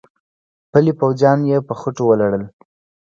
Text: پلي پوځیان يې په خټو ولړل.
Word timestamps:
پلي 0.71 0.93
پوځیان 0.99 1.39
يې 1.49 1.57
په 1.67 1.73
خټو 1.79 2.03
ولړل. 2.07 2.43